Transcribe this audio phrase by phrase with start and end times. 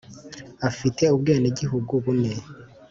[0.69, 2.31] Afite ubwenegihugu bune.